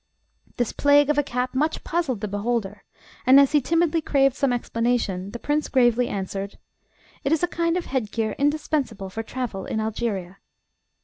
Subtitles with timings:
[0.57, 2.83] This plague of a cap much puzzled the beholder;
[3.23, 6.57] and as he timidly craved some explanation, the prince gravely answered:
[7.23, 10.39] "It is a kind of headgear indispensable for travel in Algeria."